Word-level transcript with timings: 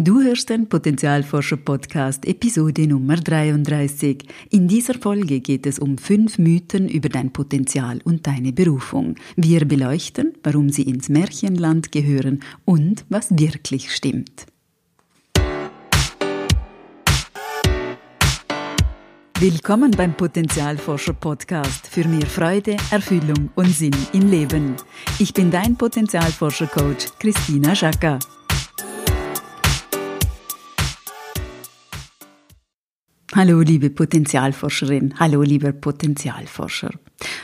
Du 0.00 0.22
hörst 0.22 0.48
den 0.48 0.68
Potenzialforscher 0.68 1.56
Podcast 1.56 2.24
Episode 2.24 2.86
Nummer 2.86 3.16
33. 3.16 4.28
In 4.50 4.68
dieser 4.68 4.94
Folge 4.94 5.40
geht 5.40 5.66
es 5.66 5.80
um 5.80 5.98
fünf 5.98 6.38
Mythen 6.38 6.88
über 6.88 7.08
dein 7.08 7.32
Potenzial 7.32 7.98
und 8.04 8.24
deine 8.24 8.52
Berufung. 8.52 9.16
Wir 9.34 9.64
beleuchten, 9.64 10.34
warum 10.44 10.70
sie 10.70 10.82
ins 10.82 11.08
Märchenland 11.08 11.90
gehören 11.90 12.44
und 12.64 13.06
was 13.08 13.36
wirklich 13.36 13.92
stimmt. 13.92 14.46
Willkommen 19.40 19.90
beim 19.90 20.16
Potenzialforscher 20.16 21.14
Podcast 21.14 21.88
für 21.88 22.06
mehr 22.06 22.26
Freude, 22.26 22.76
Erfüllung 22.92 23.50
und 23.56 23.74
Sinn 23.74 23.96
im 24.12 24.30
Leben. 24.30 24.76
Ich 25.18 25.34
bin 25.34 25.50
dein 25.50 25.76
Potenzialforscher 25.76 26.68
Coach 26.68 27.06
Christina 27.18 27.74
Schacker. 27.74 28.20
Hallo 33.38 33.60
liebe 33.60 33.88
Potenzialforscherin, 33.88 35.14
hallo 35.20 35.42
lieber 35.42 35.70
Potenzialforscher. 35.70 36.90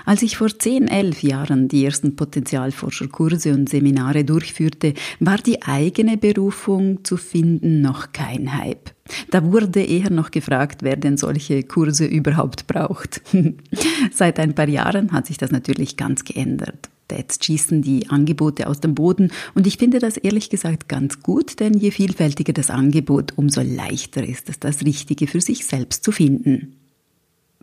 Als 0.05 0.23
ich 0.23 0.37
vor 0.37 0.49
10, 0.49 0.89
11 0.89 1.23
Jahren 1.23 1.69
die 1.69 1.85
ersten 1.85 2.17
Potenzialforscherkurse 2.17 3.53
und 3.53 3.69
Seminare 3.69 4.25
durchführte, 4.25 4.95
war 5.21 5.39
die 5.39 5.63
eigene 5.63 6.17
Berufung 6.17 7.05
zu 7.05 7.17
finden 7.17 7.81
noch 7.81 8.11
kein 8.11 8.59
Hype. 8.59 8.91
Da 9.31 9.45
wurde 9.45 9.83
eher 9.83 10.11
noch 10.11 10.33
gefragt, 10.33 10.83
wer 10.83 10.97
denn 10.97 11.17
solche 11.17 11.63
Kurse 11.63 12.07
überhaupt 12.07 12.67
braucht. 12.67 13.23
Seit 14.13 14.41
ein 14.41 14.57
paar 14.57 14.69
Jahren 14.69 15.13
hat 15.13 15.29
sich 15.29 15.39
das 15.39 15.53
natürlich 15.53 15.97
ganz 15.97 16.25
geändert. 16.25 16.91
Jetzt 17.11 17.45
schießen 17.45 17.83
die 17.83 18.09
Angebote 18.09 18.67
aus 18.67 18.81
dem 18.81 18.95
Boden 18.95 19.31
und 19.55 19.67
ich 19.67 19.79
finde 19.79 19.99
das 19.99 20.17
ehrlich 20.17 20.51
gesagt 20.51 20.89
ganz 20.89 21.23
gut, 21.23 21.61
denn 21.61 21.75
je 21.75 21.91
vielfältiger 21.91 22.53
das 22.53 22.71
Angebot, 22.71 23.33
umso 23.37 23.61
leichter 23.61 24.27
ist 24.27 24.49
es, 24.49 24.59
das 24.59 24.85
Richtige 24.85 25.27
für 25.27 25.41
sich 25.41 25.67
selbst 25.67 26.03
zu 26.03 26.13
finden. 26.13 26.77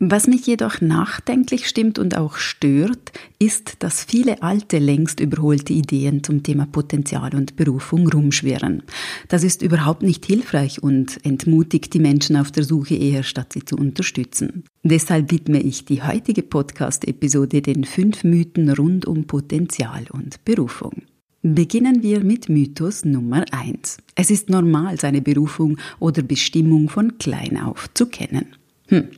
Was 0.04 0.26
mich 0.26 0.48
jedoch 0.48 0.82
nachdenklich 0.82 1.68
stimmt 1.68 2.00
und 2.00 2.18
auch 2.18 2.38
stört, 2.38 3.12
ist, 3.38 3.84
dass 3.84 4.04
viele 4.04 4.42
alte, 4.42 4.80
längst 4.80 5.20
überholte 5.20 5.74
Ideen 5.74 6.24
zum 6.24 6.42
Thema 6.42 6.66
Potenzial 6.66 7.36
und 7.36 7.56
Berufung 7.56 8.10
rumschwirren. 8.10 8.82
Das 9.28 9.44
ist 9.44 9.62
überhaupt 9.62 10.02
nicht 10.02 10.26
hilfreich 10.26 10.82
und 10.82 11.24
entmutigt 11.24 11.94
die 11.94 12.00
Menschen 12.00 12.36
auf 12.36 12.52
der 12.52 12.64
Suche 12.64 12.96
eher, 12.96 13.22
statt 13.22 13.54
sie 13.54 13.64
zu 13.64 13.76
unterstützen. 13.76 14.64
Deshalb 14.82 15.30
widme 15.30 15.62
ich 15.62 15.86
die 15.86 16.02
heutige 16.02 16.42
Podcast-Episode 16.42 17.62
den 17.62 17.84
fünf 17.84 18.24
Mythen 18.24 18.72
rund 18.72 19.06
um 19.06 19.26
Potenzial 19.26 20.06
und 20.10 20.44
Berufung. 20.46 21.04
Beginnen 21.44 22.02
wir 22.02 22.24
mit 22.24 22.50
Mythos 22.50 23.06
Nummer 23.06 23.46
eins. 23.52 24.00
Es 24.16 24.32
ist 24.32 24.50
normal, 24.50 25.00
seine 25.00 25.22
Berufung 25.22 25.78
oder 26.00 26.24
Bestimmung 26.24 26.90
von 26.90 27.20
klein 27.20 27.60
auf 27.60 27.88
zu 27.94 28.08
kennen. 28.08 28.48
Hm. 28.88 29.10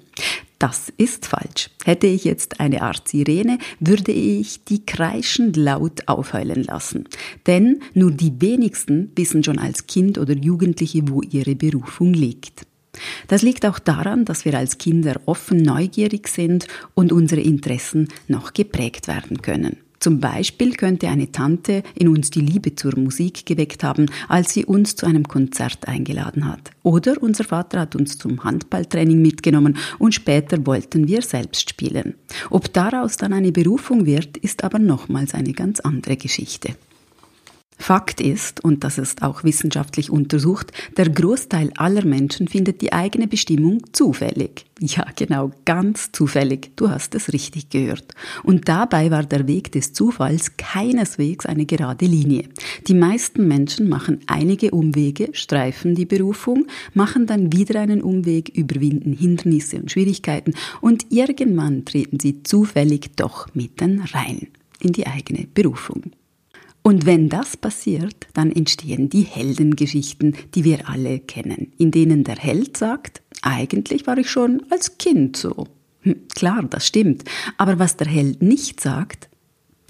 Das 0.63 0.93
ist 0.95 1.25
falsch. 1.25 1.71
Hätte 1.83 2.07
ich 2.07 2.23
jetzt 2.23 2.61
eine 2.61 2.83
Art 2.83 3.09
Sirene, 3.09 3.57
würde 3.81 4.13
ich 4.13 4.63
die 4.63 4.85
kreischend 4.85 5.57
laut 5.57 6.07
aufheulen 6.07 6.63
lassen. 6.63 7.03
Denn 7.47 7.81
nur 7.93 8.11
die 8.11 8.39
wenigsten 8.39 9.11
wissen 9.13 9.43
schon 9.43 9.59
als 9.59 9.87
Kind 9.87 10.17
oder 10.17 10.33
Jugendliche, 10.33 11.09
wo 11.09 11.21
ihre 11.21 11.55
Berufung 11.55 12.13
liegt. 12.13 12.65
Das 13.27 13.41
liegt 13.41 13.65
auch 13.65 13.77
daran, 13.77 14.23
dass 14.23 14.45
wir 14.45 14.57
als 14.57 14.77
Kinder 14.77 15.19
offen 15.25 15.57
neugierig 15.57 16.29
sind 16.29 16.65
und 16.93 17.11
unsere 17.11 17.41
Interessen 17.41 18.07
noch 18.29 18.53
geprägt 18.53 19.09
werden 19.09 19.41
können. 19.41 19.75
Zum 20.03 20.19
Beispiel 20.19 20.73
könnte 20.73 21.07
eine 21.07 21.31
Tante 21.31 21.81
in 21.95 22.09
uns 22.09 22.29
die 22.29 22.41
Liebe 22.41 22.75
zur 22.75 22.99
Musik 22.99 23.45
geweckt 23.45 23.85
haben, 23.85 24.07
als 24.27 24.51
sie 24.51 24.65
uns 24.65 24.97
zu 24.97 25.05
einem 25.05 25.25
Konzert 25.25 25.87
eingeladen 25.87 26.45
hat. 26.45 26.71
Oder 26.83 27.23
unser 27.23 27.45
Vater 27.45 27.79
hat 27.79 27.95
uns 27.95 28.17
zum 28.17 28.43
Handballtraining 28.43 29.21
mitgenommen 29.21 29.77
und 29.99 30.13
später 30.13 30.67
wollten 30.67 31.07
wir 31.07 31.21
selbst 31.21 31.69
spielen. 31.69 32.15
Ob 32.49 32.73
daraus 32.73 33.15
dann 33.15 33.31
eine 33.31 33.53
Berufung 33.53 34.05
wird, 34.05 34.35
ist 34.35 34.65
aber 34.65 34.77
nochmals 34.77 35.35
eine 35.35 35.53
ganz 35.53 35.79
andere 35.79 36.17
Geschichte. 36.17 36.75
Fakt 37.83 38.21
ist, 38.21 38.63
und 38.63 38.85
das 38.85 38.97
ist 38.97 39.23
auch 39.23 39.43
wissenschaftlich 39.43 40.09
untersucht, 40.09 40.71
der 40.95 41.09
Großteil 41.09 41.69
aller 41.75 42.05
Menschen 42.05 42.47
findet 42.47 42.79
die 42.79 42.93
eigene 42.93 43.27
Bestimmung 43.27 43.81
zufällig. 43.91 44.63
Ja, 44.79 45.05
genau, 45.17 45.51
ganz 45.65 46.13
zufällig. 46.13 46.71
Du 46.77 46.89
hast 46.89 47.13
es 47.13 47.33
richtig 47.33 47.71
gehört. 47.71 48.15
Und 48.41 48.69
dabei 48.69 49.11
war 49.11 49.23
der 49.23 49.49
Weg 49.49 49.73
des 49.73 49.91
Zufalls 49.91 50.55
keineswegs 50.55 51.45
eine 51.45 51.65
gerade 51.65 52.05
Linie. 52.05 52.47
Die 52.87 52.93
meisten 52.93 53.49
Menschen 53.49 53.89
machen 53.89 54.21
einige 54.27 54.71
Umwege, 54.71 55.31
streifen 55.33 55.93
die 55.93 56.05
Berufung, 56.05 56.67
machen 56.93 57.27
dann 57.27 57.51
wieder 57.51 57.81
einen 57.81 58.01
Umweg, 58.01 58.47
überwinden 58.55 59.11
Hindernisse 59.11 59.75
und 59.75 59.91
Schwierigkeiten 59.91 60.53
und 60.79 61.07
irgendwann 61.11 61.83
treten 61.83 62.17
sie 62.17 62.43
zufällig 62.43 63.17
doch 63.17 63.53
mitten 63.53 63.99
rein 64.13 64.47
in 64.79 64.93
die 64.93 65.05
eigene 65.05 65.47
Berufung. 65.53 66.13
Und 66.83 67.05
wenn 67.05 67.29
das 67.29 67.55
passiert, 67.55 68.27
dann 68.33 68.51
entstehen 68.51 69.09
die 69.09 69.21
Heldengeschichten, 69.21 70.35
die 70.53 70.65
wir 70.65 70.89
alle 70.89 71.19
kennen, 71.19 71.71
in 71.77 71.91
denen 71.91 72.25
der 72.25 72.35
Held 72.35 72.75
sagt, 72.75 73.21
eigentlich 73.41 74.05
war 74.05 74.17
ich 74.17 74.29
schon 74.29 74.61
als 74.69 74.97
Kind 74.97 75.37
so. 75.37 75.67
Hm, 76.01 76.27
klar, 76.35 76.63
das 76.69 76.85
stimmt. 76.85 77.23
Aber 77.57 77.79
was 77.79 77.95
der 77.95 78.07
Held 78.07 78.41
nicht 78.41 78.81
sagt, 78.81 79.29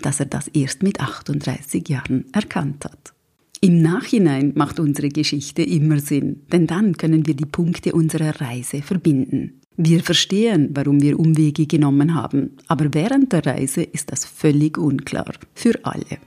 dass 0.01 0.19
er 0.19 0.27
das 0.27 0.47
erst 0.49 0.83
mit 0.83 0.99
38 0.99 1.89
Jahren 1.89 2.25
erkannt 2.31 2.85
hat. 2.85 3.13
Im 3.61 3.81
Nachhinein 3.81 4.51
macht 4.55 4.79
unsere 4.79 5.09
Geschichte 5.09 5.63
immer 5.63 5.99
Sinn, 5.99 6.41
denn 6.51 6.67
dann 6.67 6.97
können 6.97 7.25
wir 7.25 7.33
die 7.33 7.45
Punkte 7.45 7.93
unserer 7.93 8.41
Reise 8.41 8.81
verbinden. 8.81 9.61
Wir 9.77 10.03
verstehen, 10.03 10.69
warum 10.73 11.01
wir 11.01 11.17
Umwege 11.17 11.65
genommen 11.65 12.13
haben, 12.13 12.51
aber 12.67 12.93
während 12.93 13.31
der 13.31 13.45
Reise 13.45 13.81
ist 13.81 14.11
das 14.11 14.25
völlig 14.25 14.77
unklar 14.77 15.33
für 15.55 15.79
alle. 15.83 16.19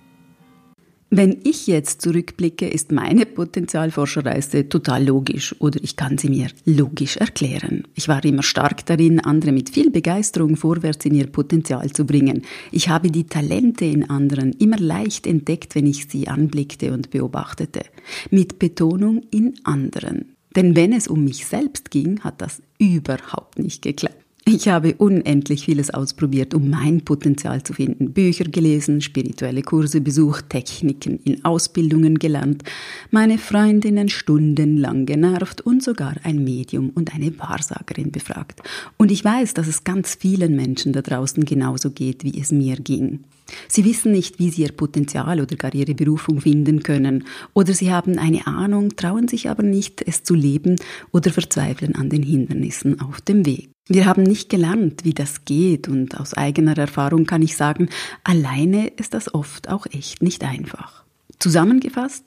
Wenn 1.09 1.39
ich 1.45 1.69
jetzt 1.69 2.03
zurückblicke, 2.03 2.69
ist 2.69 2.91
meine 2.91 3.27
Potenzialforscherreise 3.27 4.69
total 4.69 5.05
logisch 5.05 5.55
oder 5.61 5.79
ich 5.81 5.95
kann 5.95 6.19
sie 6.19 6.29
mir 6.29 6.49
logisch 6.65 7.17
erklären. 7.17 7.85
Ich 7.95 8.09
war 8.09 8.25
immer 8.25 8.43
stark 8.43 8.85
darin, 8.87 9.21
andere 9.21 9.53
mit 9.53 9.71
viel 9.71 9.91
Begeisterung 9.91 10.57
vorwärts 10.57 11.05
in 11.07 11.15
ihr 11.15 11.29
Potenzial 11.29 11.93
zu 11.93 12.07
bringen. 12.07 12.43
Ich 12.73 12.89
habe 12.89 13.13
die 13.13 13.25
Talente 13.25 13.85
in 13.85 14.11
anderen 14.11 14.53
immer 14.55 14.79
leicht 14.79 15.29
entdeckt, 15.29 15.77
wenn 15.77 15.87
ich 15.87 16.09
sie 16.09 16.27
anblickte 16.27 16.93
und 16.93 17.11
beobachtete. 17.11 17.83
Mit 18.31 18.59
Betonung 18.59 19.23
in 19.31 19.55
anderen. 19.63 20.33
Denn 20.57 20.75
wenn 20.75 20.93
es 20.93 21.07
um 21.07 21.23
mich 21.23 21.47
selbst 21.47 21.93
ging, 21.93 22.19
hat 22.21 22.41
das 22.41 22.61
überhaupt 22.79 23.61
nicht 23.61 23.83
geklappt. 23.83 24.26
Ich 24.49 24.69
habe 24.69 24.95
unendlich 24.95 25.65
vieles 25.65 25.91
ausprobiert, 25.91 26.55
um 26.55 26.71
mein 26.71 27.01
Potenzial 27.01 27.65
zu 27.65 27.73
finden. 27.73 28.13
Bücher 28.13 28.45
gelesen, 28.45 29.01
spirituelle 29.01 29.63
Kurse 29.63 30.01
besucht, 30.01 30.51
Techniken 30.51 31.19
in 31.25 31.45
Ausbildungen 31.45 32.21
gelernt, 32.21 32.63
meine 33.11 33.39
Freundinnen 33.39 34.09
stundenlang 34.09 35.05
genervt 35.05 35.63
und 35.63 35.83
sogar 35.83 36.15
ein 36.23 36.45
Medium 36.45 36.91
und 36.91 37.13
eine 37.13 37.37
Wahrsagerin 37.41 38.13
befragt. 38.13 38.63
Und 38.97 39.11
ich 39.11 39.25
weiß, 39.25 39.53
dass 39.55 39.67
es 39.67 39.83
ganz 39.83 40.15
vielen 40.15 40.55
Menschen 40.55 40.93
da 40.93 41.03
draußen 41.03 41.45
genauso 41.45 41.91
geht, 41.91 42.23
wie 42.23 42.41
es 42.41 42.53
mir 42.53 42.77
ging. 42.77 43.25
Sie 43.67 43.85
wissen 43.85 44.13
nicht, 44.13 44.39
wie 44.39 44.51
sie 44.51 44.63
ihr 44.63 44.73
Potenzial 44.73 45.41
oder 45.41 45.57
gar 45.57 45.75
ihre 45.75 45.95
Berufung 45.97 46.41
finden 46.41 46.85
können, 46.85 47.25
oder 47.53 47.75
sie 47.75 47.93
haben 47.93 48.17
eine 48.17 48.47
Ahnung, 48.47 48.95
trauen 48.95 49.27
sich 49.27 49.51
aber 49.51 49.65
nicht, 49.65 50.03
es 50.07 50.23
zu 50.23 50.35
leben 50.35 50.77
oder 51.11 51.33
verzweifeln 51.33 51.97
an 51.97 52.11
den 52.11 52.23
Hindernissen 52.23 53.01
auf 53.01 53.21
dem 53.21 53.45
Weg. 53.45 53.76
Wir 53.89 54.07
haben 54.07 54.25
nicht 54.25 54.49
gelernt, 54.51 55.05
wie 55.05 55.15
das 55.15 55.45
geht 55.45 55.87
und 55.87 56.19
aus 56.19 56.35
eigener 56.35 56.77
Erfahrung 56.77 57.25
kann 57.25 57.43
ich 57.43 57.57
sagen, 57.57 57.89
alleine 58.25 58.89
ist 58.89 59.15
das 59.15 59.33
oft 59.33 59.69
auch 59.69 59.87
echt 59.87 60.23
nicht 60.23 60.43
einfach. 60.43 61.05
Zusammengefasst, 61.39 62.27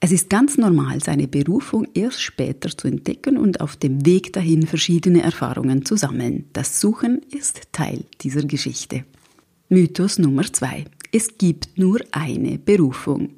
es 0.00 0.12
ist 0.12 0.28
ganz 0.28 0.58
normal, 0.58 1.02
seine 1.02 1.26
Berufung 1.26 1.86
erst 1.94 2.20
später 2.20 2.76
zu 2.76 2.88
entdecken 2.88 3.38
und 3.38 3.62
auf 3.62 3.76
dem 3.76 4.04
Weg 4.04 4.34
dahin 4.34 4.66
verschiedene 4.66 5.22
Erfahrungen 5.22 5.86
zu 5.86 5.96
sammeln. 5.96 6.44
Das 6.52 6.78
Suchen 6.80 7.22
ist 7.30 7.62
Teil 7.72 8.04
dieser 8.20 8.42
Geschichte. 8.42 9.04
Mythos 9.70 10.18
Nummer 10.18 10.52
zwei. 10.52 10.84
Es 11.10 11.38
gibt 11.38 11.78
nur 11.78 12.00
eine 12.10 12.58
Berufung. 12.58 13.30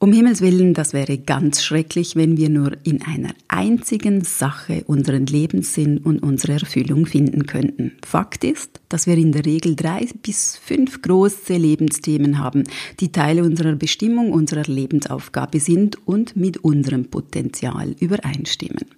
Um 0.00 0.12
Himmels 0.12 0.40
willen, 0.42 0.74
das 0.74 0.92
wäre 0.92 1.18
ganz 1.18 1.64
schrecklich, 1.64 2.14
wenn 2.14 2.36
wir 2.36 2.50
nur 2.50 2.76
in 2.84 3.02
einer 3.02 3.34
einzigen 3.48 4.22
Sache 4.22 4.84
unseren 4.86 5.26
Lebenssinn 5.26 5.98
und 5.98 6.22
unsere 6.22 6.52
Erfüllung 6.52 7.04
finden 7.04 7.46
könnten. 7.46 7.96
Fakt 8.06 8.44
ist, 8.44 8.80
dass 8.88 9.08
wir 9.08 9.16
in 9.16 9.32
der 9.32 9.44
Regel 9.44 9.74
drei 9.74 10.06
bis 10.22 10.56
fünf 10.56 11.02
große 11.02 11.56
Lebensthemen 11.56 12.38
haben, 12.38 12.62
die 13.00 13.10
Teile 13.10 13.42
unserer 13.42 13.74
Bestimmung, 13.74 14.30
unserer 14.30 14.62
Lebensaufgabe 14.62 15.58
sind 15.58 15.98
und 16.06 16.36
mit 16.36 16.58
unserem 16.58 17.06
Potenzial 17.06 17.96
übereinstimmen. 17.98 18.97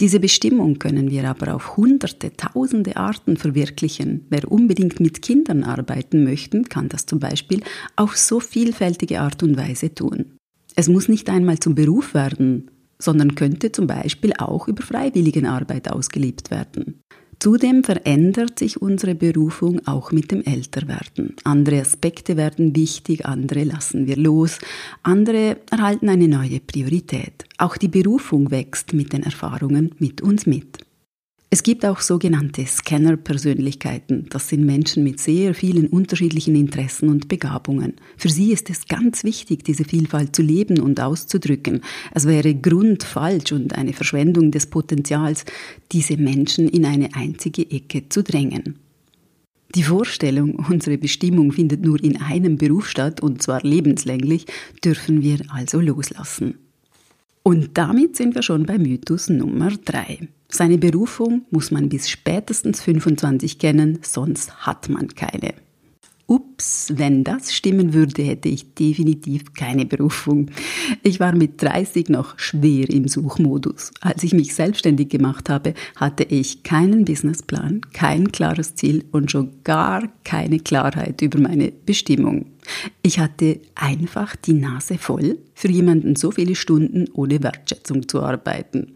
Diese 0.00 0.20
Bestimmung 0.20 0.78
können 0.78 1.10
wir 1.10 1.28
aber 1.28 1.54
auf 1.54 1.76
hunderte, 1.76 2.36
tausende 2.36 2.96
Arten 2.96 3.36
verwirklichen. 3.36 4.26
Wer 4.28 4.50
unbedingt 4.50 5.00
mit 5.00 5.22
Kindern 5.22 5.62
arbeiten 5.62 6.24
möchte, 6.24 6.62
kann 6.62 6.88
das 6.88 7.06
zum 7.06 7.20
Beispiel 7.20 7.62
auf 7.96 8.16
so 8.16 8.40
vielfältige 8.40 9.20
Art 9.20 9.42
und 9.42 9.56
Weise 9.56 9.94
tun. 9.94 10.36
Es 10.76 10.88
muss 10.88 11.08
nicht 11.08 11.30
einmal 11.30 11.58
zum 11.58 11.74
Beruf 11.74 12.14
werden. 12.14 12.70
sondern 12.98 13.34
könnte 13.34 13.72
zum 13.72 13.86
Beispiel 13.86 14.32
auch 14.38 14.68
über 14.68 14.82
Freiwilligenarbeit 14.82 15.90
ausgelebt 15.90 16.50
werden. 16.50 17.00
Zudem 17.44 17.84
verändert 17.84 18.58
sich 18.58 18.80
unsere 18.80 19.14
Berufung 19.14 19.86
auch 19.86 20.12
mit 20.12 20.30
dem 20.30 20.42
Älterwerden. 20.44 21.36
Andere 21.44 21.82
Aspekte 21.82 22.38
werden 22.38 22.74
wichtig, 22.74 23.26
andere 23.26 23.64
lassen 23.64 24.06
wir 24.06 24.16
los, 24.16 24.58
andere 25.02 25.58
erhalten 25.70 26.08
eine 26.08 26.26
neue 26.26 26.60
Priorität. 26.60 27.44
Auch 27.58 27.76
die 27.76 27.88
Berufung 27.88 28.50
wächst 28.50 28.94
mit 28.94 29.12
den 29.12 29.24
Erfahrungen 29.24 29.90
mit 29.98 30.22
uns 30.22 30.46
mit. 30.46 30.83
Es 31.54 31.62
gibt 31.62 31.86
auch 31.86 32.00
sogenannte 32.00 32.66
Scanner-Persönlichkeiten. 32.66 34.26
Das 34.28 34.48
sind 34.48 34.66
Menschen 34.66 35.04
mit 35.04 35.20
sehr 35.20 35.54
vielen 35.54 35.86
unterschiedlichen 35.86 36.56
Interessen 36.56 37.08
und 37.08 37.28
Begabungen. 37.28 37.94
Für 38.16 38.28
sie 38.28 38.50
ist 38.50 38.70
es 38.70 38.88
ganz 38.88 39.22
wichtig, 39.22 39.62
diese 39.62 39.84
Vielfalt 39.84 40.34
zu 40.34 40.42
leben 40.42 40.80
und 40.80 40.98
auszudrücken. 40.98 41.82
Es 42.12 42.26
wäre 42.26 42.56
grundfalsch 42.56 43.52
und 43.52 43.78
eine 43.78 43.92
Verschwendung 43.92 44.50
des 44.50 44.66
Potenzials, 44.66 45.44
diese 45.92 46.16
Menschen 46.16 46.68
in 46.68 46.84
eine 46.84 47.14
einzige 47.14 47.70
Ecke 47.70 48.08
zu 48.08 48.24
drängen. 48.24 48.80
Die 49.76 49.84
Vorstellung, 49.84 50.56
unsere 50.68 50.98
Bestimmung 50.98 51.52
findet 51.52 51.84
nur 51.84 52.02
in 52.02 52.20
einem 52.20 52.56
Beruf 52.56 52.88
statt, 52.88 53.20
und 53.20 53.44
zwar 53.44 53.62
lebenslänglich, 53.62 54.46
dürfen 54.84 55.22
wir 55.22 55.38
also 55.50 55.78
loslassen. 55.78 56.58
Und 57.44 57.78
damit 57.78 58.16
sind 58.16 58.34
wir 58.34 58.42
schon 58.42 58.66
bei 58.66 58.76
Mythos 58.76 59.28
Nummer 59.28 59.70
drei. 59.84 60.18
Seine 60.56 60.78
Berufung 60.78 61.42
muss 61.50 61.72
man 61.72 61.88
bis 61.88 62.08
spätestens 62.08 62.80
25 62.80 63.58
kennen, 63.58 63.98
sonst 64.02 64.64
hat 64.64 64.88
man 64.88 65.08
keine. 65.08 65.52
Ups, 66.28 66.92
wenn 66.94 67.24
das 67.24 67.52
stimmen 67.52 67.92
würde, 67.92 68.22
hätte 68.22 68.48
ich 68.48 68.72
definitiv 68.72 69.52
keine 69.54 69.84
Berufung. 69.84 70.52
Ich 71.02 71.18
war 71.18 71.34
mit 71.34 71.60
30 71.60 72.08
noch 72.08 72.38
schwer 72.38 72.88
im 72.88 73.08
Suchmodus. 73.08 73.90
Als 74.00 74.22
ich 74.22 74.32
mich 74.32 74.54
selbstständig 74.54 75.08
gemacht 75.08 75.50
habe, 75.50 75.74
hatte 75.96 76.22
ich 76.22 76.62
keinen 76.62 77.04
Businessplan, 77.04 77.80
kein 77.92 78.30
klares 78.30 78.76
Ziel 78.76 79.04
und 79.10 79.32
schon 79.32 79.50
gar 79.64 80.04
keine 80.22 80.60
Klarheit 80.60 81.20
über 81.20 81.40
meine 81.40 81.72
Bestimmung. 81.72 82.46
Ich 83.02 83.18
hatte 83.18 83.58
einfach 83.74 84.36
die 84.36 84.52
Nase 84.52 84.98
voll, 84.98 85.36
für 85.56 85.68
jemanden 85.68 86.14
so 86.14 86.30
viele 86.30 86.54
Stunden 86.54 87.06
ohne 87.12 87.42
Wertschätzung 87.42 88.08
zu 88.08 88.22
arbeiten. 88.22 88.92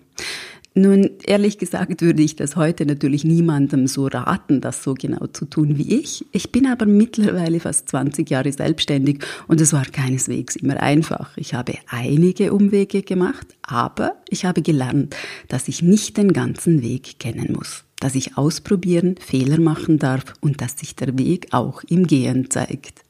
Nun, 0.74 1.10
ehrlich 1.26 1.58
gesagt 1.58 2.02
würde 2.02 2.22
ich 2.22 2.36
das 2.36 2.54
heute 2.54 2.86
natürlich 2.86 3.24
niemandem 3.24 3.86
so 3.86 4.06
raten, 4.06 4.60
das 4.60 4.84
so 4.84 4.94
genau 4.94 5.26
zu 5.26 5.44
tun 5.44 5.76
wie 5.76 5.98
ich. 5.98 6.24
Ich 6.30 6.52
bin 6.52 6.66
aber 6.66 6.86
mittlerweile 6.86 7.58
fast 7.58 7.88
20 7.88 8.30
Jahre 8.30 8.52
selbstständig 8.52 9.24
und 9.48 9.60
es 9.60 9.72
war 9.72 9.84
keineswegs 9.84 10.56
immer 10.56 10.80
einfach. 10.80 11.36
Ich 11.36 11.54
habe 11.54 11.74
einige 11.88 12.52
Umwege 12.52 13.02
gemacht, 13.02 13.46
aber 13.62 14.16
ich 14.28 14.44
habe 14.44 14.62
gelernt, 14.62 15.16
dass 15.48 15.68
ich 15.68 15.82
nicht 15.82 16.16
den 16.16 16.32
ganzen 16.32 16.82
Weg 16.82 17.18
kennen 17.18 17.54
muss, 17.54 17.84
dass 17.98 18.14
ich 18.14 18.36
ausprobieren, 18.36 19.16
Fehler 19.18 19.58
machen 19.58 19.98
darf 19.98 20.34
und 20.40 20.60
dass 20.60 20.78
sich 20.78 20.94
der 20.94 21.18
Weg 21.18 21.48
auch 21.50 21.82
im 21.88 22.06
Gehen 22.06 22.50
zeigt. 22.50 23.07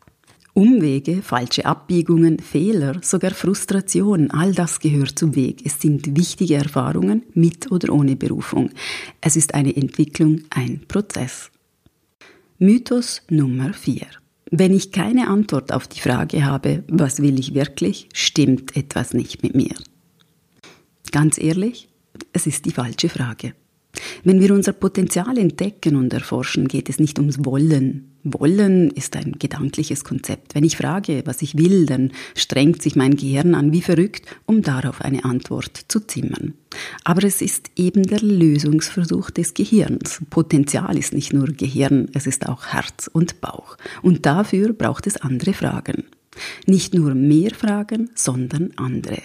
Umwege, 0.58 1.22
falsche 1.22 1.66
Abbiegungen, 1.66 2.40
Fehler, 2.40 2.98
sogar 3.00 3.30
Frustration, 3.30 4.32
all 4.32 4.52
das 4.52 4.80
gehört 4.80 5.16
zum 5.16 5.36
Weg. 5.36 5.62
Es 5.64 5.80
sind 5.80 6.16
wichtige 6.16 6.56
Erfahrungen 6.56 7.22
mit 7.32 7.70
oder 7.70 7.92
ohne 7.92 8.16
Berufung. 8.16 8.70
Es 9.20 9.36
ist 9.36 9.54
eine 9.54 9.76
Entwicklung, 9.76 10.40
ein 10.50 10.80
Prozess. 10.88 11.52
Mythos 12.58 13.22
Nummer 13.30 13.72
4. 13.72 14.04
Wenn 14.50 14.74
ich 14.74 14.90
keine 14.90 15.28
Antwort 15.28 15.72
auf 15.72 15.86
die 15.86 16.00
Frage 16.00 16.44
habe, 16.44 16.82
was 16.88 17.22
will 17.22 17.38
ich 17.38 17.54
wirklich, 17.54 18.08
stimmt 18.12 18.76
etwas 18.76 19.14
nicht 19.14 19.44
mit 19.44 19.54
mir. 19.54 19.76
Ganz 21.12 21.38
ehrlich, 21.38 21.88
es 22.32 22.48
ist 22.48 22.64
die 22.64 22.72
falsche 22.72 23.08
Frage. 23.08 23.54
Wenn 24.24 24.40
wir 24.40 24.52
unser 24.54 24.72
Potenzial 24.72 25.38
entdecken 25.38 25.96
und 25.96 26.12
erforschen, 26.12 26.68
geht 26.68 26.88
es 26.88 26.98
nicht 26.98 27.18
ums 27.18 27.44
Wollen. 27.44 28.12
Wollen 28.24 28.90
ist 28.90 29.16
ein 29.16 29.32
gedankliches 29.38 30.04
Konzept. 30.04 30.54
Wenn 30.54 30.64
ich 30.64 30.76
frage, 30.76 31.22
was 31.24 31.40
ich 31.40 31.56
will, 31.56 31.86
dann 31.86 32.12
strengt 32.34 32.82
sich 32.82 32.96
mein 32.96 33.16
Gehirn 33.16 33.54
an 33.54 33.72
wie 33.72 33.80
verrückt, 33.80 34.26
um 34.44 34.62
darauf 34.62 35.00
eine 35.00 35.24
Antwort 35.24 35.84
zu 35.88 36.00
zimmern. 36.00 36.54
Aber 37.04 37.24
es 37.24 37.40
ist 37.40 37.70
eben 37.76 38.02
der 38.02 38.20
Lösungsversuch 38.20 39.30
des 39.30 39.54
Gehirns. 39.54 40.20
Potenzial 40.30 40.98
ist 40.98 41.14
nicht 41.14 41.32
nur 41.32 41.46
Gehirn, 41.46 42.08
es 42.12 42.26
ist 42.26 42.48
auch 42.48 42.66
Herz 42.66 43.08
und 43.12 43.40
Bauch. 43.40 43.76
Und 44.02 44.26
dafür 44.26 44.72
braucht 44.72 45.06
es 45.06 45.16
andere 45.16 45.54
Fragen. 45.54 46.04
Nicht 46.66 46.94
nur 46.94 47.14
mehr 47.14 47.52
Fragen, 47.54 48.10
sondern 48.14 48.72
andere. 48.76 49.18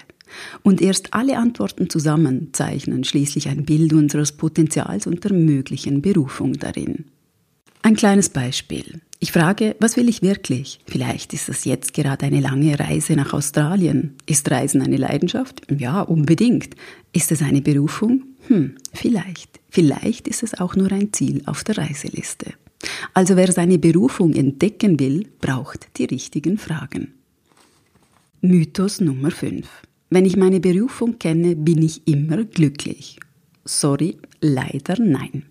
Und 0.62 0.82
erst 0.82 1.14
alle 1.14 1.38
Antworten 1.38 1.90
zusammen 1.90 2.50
zeichnen 2.54 3.04
schließlich 3.04 3.50
ein 3.50 3.66
Bild 3.66 3.94
unseres 3.94 4.32
Potenzials 4.32 5.08
und 5.08 5.24
der 5.24 5.34
möglichen 5.34 6.02
Berufung 6.02 6.54
darin. 6.54 7.06
Ein 7.82 7.96
kleines 7.96 8.30
Beispiel. 8.30 9.02
Ich 9.20 9.32
frage, 9.32 9.76
was 9.80 9.98
will 9.98 10.10
ich 10.10 10.22
wirklich? 10.22 10.80
Vielleicht 10.86 11.34
ist 11.34 11.50
es 11.50 11.66
jetzt 11.66 11.94
gerade 11.94 12.26
eine 12.26 12.42
lange 12.42 12.78
Reise 12.80 13.14
nach 13.14 13.34
Australien. 13.34 14.16
Ist 14.26 14.50
Reisen 14.52 14.82
eine 14.82 14.98
Leidenschaft? 14.98 15.62
Ja, 15.72 16.02
unbedingt. 16.02 16.76
Ist 17.14 17.32
es 17.32 17.42
eine 17.42 17.62
Berufung? 17.62 18.24
Hm, 18.48 18.76
vielleicht. 18.94 19.60
Vielleicht 19.70 20.28
ist 20.28 20.44
es 20.44 20.60
auch 20.60 20.76
nur 20.76 20.92
ein 20.92 21.14
Ziel 21.14 21.42
auf 21.46 21.64
der 21.64 21.78
Reiseliste. 21.78 22.54
Also 23.14 23.36
wer 23.36 23.52
seine 23.52 23.80
Berufung 23.80 24.34
entdecken 24.34 25.00
will, 25.00 25.28
braucht 25.40 25.88
die 25.98 26.06
richtigen 26.06 26.58
Fragen. 26.58 27.14
Mythos 28.42 29.00
Nummer 29.00 29.32
5. 29.32 29.68
Wenn 30.14 30.26
ich 30.26 30.38
meine 30.38 30.60
Berufung 30.60 31.18
kenne, 31.18 31.56
bin 31.56 31.82
ich 31.82 32.08
immer 32.08 32.44
glücklich. 32.44 33.18
Sorry, 33.66 34.18
leider 34.42 35.00
nein. 35.00 35.42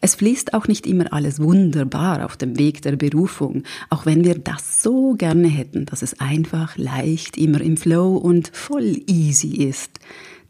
Es 0.00 0.16
fließt 0.16 0.52
auch 0.52 0.66
nicht 0.66 0.84
immer 0.84 1.12
alles 1.12 1.38
wunderbar 1.38 2.24
auf 2.24 2.36
dem 2.36 2.58
Weg 2.58 2.82
der 2.82 2.96
Berufung, 2.96 3.62
auch 3.88 4.06
wenn 4.06 4.24
wir 4.24 4.34
das 4.34 4.82
so 4.82 5.14
gerne 5.14 5.46
hätten, 5.46 5.86
dass 5.86 6.02
es 6.02 6.18
einfach, 6.18 6.76
leicht, 6.76 7.36
immer 7.36 7.60
im 7.60 7.76
Flow 7.76 8.16
und 8.16 8.50
voll 8.52 9.00
easy 9.06 9.62
ist. 9.64 10.00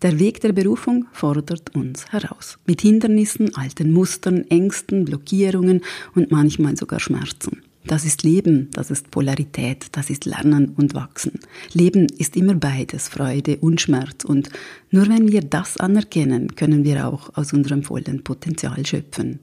Der 0.01 0.19
Weg 0.19 0.41
der 0.41 0.55
Berufung 0.55 1.05
fordert 1.13 1.75
uns 1.75 2.11
heraus. 2.13 2.59
Mit 2.67 2.81
Hindernissen, 2.81 3.55
alten 3.57 3.93
Mustern, 3.93 4.47
Ängsten, 4.49 5.05
Blockierungen 5.05 5.83
und 6.15 6.31
manchmal 6.31 6.79
sogar 6.79 6.99
Schmerzen. 6.99 7.61
Das 7.85 8.05
ist 8.05 8.23
Leben, 8.23 8.69
das 8.73 8.91
ist 8.91 9.11
Polarität, 9.11 9.87
das 9.93 10.11
ist 10.11 10.27
Lernen 10.27 10.75
und 10.77 10.95
Wachsen. 10.95 11.41
Leben 11.73 12.07
ist 12.19 12.37
immer 12.37 12.55
beides, 12.55 13.09
Freude 13.09 13.57
und 13.59 13.81
Schmerz. 13.81 14.25
Und 14.25 14.51
nur 14.91 15.09
wenn 15.09 15.33
wir 15.33 15.41
das 15.41 15.79
anerkennen, 15.79 16.55
können 16.57 16.85
wir 16.85 17.09
auch 17.09 17.35
aus 17.35 17.53
unserem 17.53 17.83
vollen 17.83 18.23
Potenzial 18.23 18.85
schöpfen. 18.85 19.41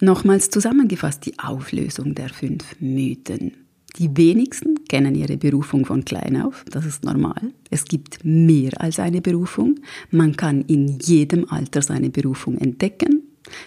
Nochmals 0.00 0.50
zusammengefasst 0.50 1.26
die 1.26 1.38
Auflösung 1.38 2.14
der 2.14 2.30
fünf 2.30 2.64
Mythen. 2.80 3.52
Die 3.98 4.16
wenigsten 4.16 4.84
kennen 4.88 5.14
ihre 5.14 5.36
Berufung 5.36 5.84
von 5.84 6.04
klein 6.04 6.40
auf, 6.40 6.64
das 6.70 6.86
ist 6.86 7.04
normal. 7.04 7.52
Es 7.70 7.84
gibt 7.84 8.24
mehr 8.24 8.80
als 8.80 8.98
eine 8.98 9.20
Berufung. 9.20 9.80
Man 10.10 10.36
kann 10.36 10.62
in 10.62 10.98
jedem 11.00 11.48
Alter 11.50 11.82
seine 11.82 12.10
Berufung 12.10 12.56
entdecken. 12.58 13.22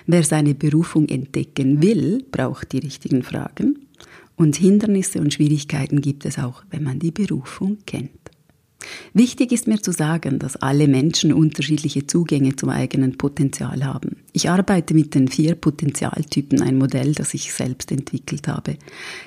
Wer 0.08 0.24
seine 0.24 0.56
Berufung 0.56 1.08
entdecken 1.08 1.82
will, 1.82 2.26
braucht 2.32 2.72
die 2.72 2.80
richtigen 2.80 3.22
Fragen. 3.22 3.83
Und 4.36 4.56
Hindernisse 4.56 5.20
und 5.20 5.34
Schwierigkeiten 5.34 6.02
gibt 6.02 6.26
es 6.26 6.40
auch, 6.40 6.64
wenn 6.72 6.84
man 6.84 7.00
die 7.00 7.12
Berufung 7.12 7.78
kennt. 7.86 8.12
Wichtig 9.14 9.52
ist 9.52 9.68
mir 9.68 9.82
zu 9.82 9.92
sagen, 9.92 10.40
dass 10.40 10.58
alle 10.58 10.88
Menschen 10.88 11.34
unterschiedliche 11.34 12.08
Zugänge 12.08 12.56
zum 12.56 12.70
eigenen 12.70 13.18
Potenzial 13.18 13.86
haben. 13.86 14.23
Ich 14.36 14.50
arbeite 14.50 14.96
mit 14.96 15.14
den 15.14 15.28
vier 15.28 15.54
Potenzialtypen, 15.54 16.64
ein 16.64 16.80
Modell, 16.80 17.14
das 17.14 17.36
ich 17.36 17.54
selbst 17.54 17.92
entwickelt 17.92 18.48
habe. 18.48 18.78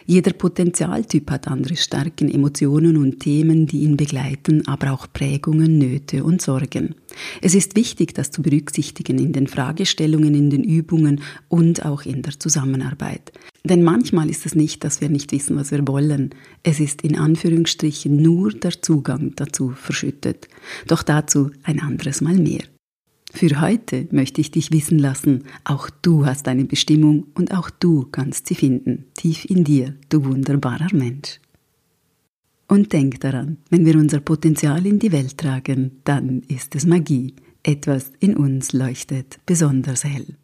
Jeder 0.05 0.33
Potenzialtyp 0.33 1.31
hat 1.31 1.47
andere 1.47 1.77
Stärken, 1.77 2.29
Emotionen 2.29 2.97
und 2.97 3.21
Themen, 3.21 3.69
die 3.69 3.83
ihn 3.83 3.97
begleiten, 3.97 4.67
aber 4.67 4.91
auch 4.91 5.07
Prägungen, 5.13 5.79
Nöte 5.79 6.25
und 6.25 6.43
Sorgen. 6.43 6.97
Es 7.41 7.55
ist 7.55 7.77
wichtig, 7.77 8.15
das 8.15 8.33
zu 8.33 8.43
berücksichtigen 8.43 9.21
in 9.21 9.33
den 9.33 9.47
Fragestellungen, 9.47 10.35
in 10.35 10.51
den 10.51 10.65
Übungen 10.65 11.21
und 11.49 11.87
auch 11.87 12.03
in 12.03 12.23
der 12.23 12.41
Zusammenarbeit. 12.41 13.33
Denn 13.63 13.85
manchmal 13.85 14.29
ist 14.29 14.45
es 14.45 14.57
nicht, 14.57 14.83
dass 14.83 15.01
wir 15.01 15.09
nicht 15.09 15.31
wissen, 15.31 15.57
was 15.57 15.71
wir 15.71 15.87
wollen. 15.87 16.31
Es 16.65 16.81
ist 16.81 17.03
in 17.03 17.17
Anführungsstrichen 17.17 18.17
nur 18.17 18.51
der 18.51 18.83
Zugang 18.83 19.35
dazu 19.37 19.71
verschüttet. 19.71 20.49
Doch 20.89 21.05
dazu 21.05 21.53
ein 21.63 21.81
anderes 21.81 22.21
Mal 22.21 22.35
mehr. 22.39 22.65
Für 23.33 23.61
heute 23.61 24.09
möchte 24.11 24.41
ich 24.41 24.51
dich 24.51 24.73
wissen 24.73 24.99
lassen, 24.99 25.45
auch 25.65 25.91
du 25.91 26.25
hast 26.25 26.49
eine 26.49 26.65
Bestimmung 26.65 27.27
und 27.35 27.53
auch 27.53 27.71
du 27.71 28.07
kannst 28.11 28.47
sie 28.47 28.55
finden, 28.55 29.07
tief 29.15 29.45
in 29.45 29.65
dir, 29.65 29.95
du 30.09 30.25
wunderbarer 30.25 30.95
Mensch. 30.95 31.41
Und 32.69 32.93
denk 32.93 33.21
daran, 33.21 33.59
wenn 33.71 33.85
wir 33.85 33.97
unser 33.97 34.21
Potenzial 34.21 34.87
in 34.87 34.99
die 34.99 35.13
Welt 35.13 35.39
tragen, 35.39 36.01
dann 36.05 36.43
ist 36.49 36.75
es 36.75 36.87
Magie. 36.87 37.35
Etwas 37.63 38.13
in 38.21 38.37
uns 38.37 38.73
leuchtet 38.73 39.39
besonders 39.47 40.05
hell. 40.05 40.37